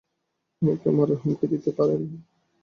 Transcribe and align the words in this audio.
আমাকে 0.61 0.87
মারার 0.89 1.17
হুমকি 1.21 1.45
দিতে 1.53 1.71
পারেন। 1.77 2.01